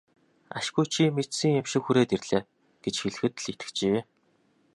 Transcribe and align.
Ашгүй 0.57 0.85
чи 0.93 1.03
мэдсэн 1.15 1.51
юм 1.59 1.65
шиг 1.71 1.83
хүрээд 1.85 2.11
ирлээ 2.15 2.41
гэж 2.83 2.95
хэлэхэд 2.99 3.33
л 3.41 3.45
итгэжээ. 3.51 3.99